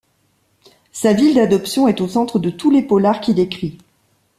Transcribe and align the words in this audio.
Sa 0.91 1.13
ville 1.13 1.35
d'adoption 1.35 1.87
est 1.87 2.01
au 2.01 2.07
centre 2.07 2.39
de 2.39 2.49
tous 2.49 2.71
les 2.71 2.81
polars 2.81 3.21
qu'il 3.21 3.37
écrit. 3.37 3.77